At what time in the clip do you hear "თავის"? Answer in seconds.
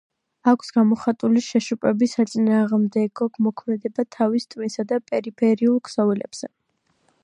4.19-4.53